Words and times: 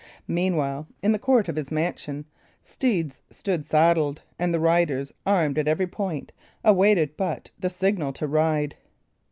Meanwhile, 0.27 0.87
in 1.03 1.11
the 1.11 1.19
court 1.19 1.47
of 1.47 1.55
his 1.57 1.69
mansion, 1.69 2.25
steeds 2.59 3.21
stood 3.29 3.67
saddled, 3.67 4.23
and 4.39 4.51
the 4.51 4.59
riders, 4.59 5.13
armed 5.27 5.59
at 5.59 5.67
every 5.67 5.85
point, 5.85 6.31
awaited 6.63 7.15
but 7.15 7.51
the 7.59 7.69
signal 7.69 8.11
to 8.13 8.25
ride. 8.25 8.75